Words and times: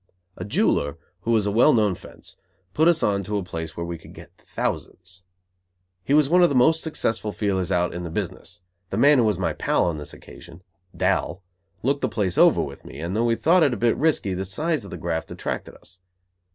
A 0.35 0.43
jeweler, 0.43 0.97
who 1.19 1.31
was 1.31 1.45
a 1.45 1.51
well 1.51 1.73
known 1.73 1.93
"fence", 1.93 2.37
put 2.73 2.87
us 2.87 3.03
on 3.03 3.21
to 3.21 3.37
a 3.37 3.43
place 3.43 3.77
where 3.77 3.85
we 3.85 3.99
could 3.99 4.15
get 4.15 4.35
thousands. 4.39 5.21
He 6.03 6.15
was 6.15 6.27
one 6.27 6.41
of 6.41 6.49
the 6.49 6.55
most 6.55 6.81
successful 6.81 7.31
"feelers 7.31 7.71
out" 7.71 7.93
in 7.93 8.01
the 8.03 8.09
business. 8.09 8.63
The 8.89 8.97
man 8.97 9.19
who 9.19 9.23
was 9.25 9.37
my 9.37 9.53
pal 9.53 9.85
on 9.85 9.99
this 9.99 10.11
occasion, 10.11 10.63
Dal, 10.97 11.43
looked 11.83 12.01
the 12.01 12.09
place 12.09 12.35
over 12.39 12.63
with 12.63 12.83
me 12.83 12.99
and 12.99 13.15
though 13.15 13.25
we 13.25 13.35
thought 13.35 13.61
it 13.61 13.75
a 13.75 13.77
bit 13.77 13.95
risky, 13.95 14.33
the 14.33 14.43
size 14.43 14.83
of 14.83 14.89
the 14.89 14.97
graft 14.97 15.29
attracted 15.29 15.75
us. 15.75 15.99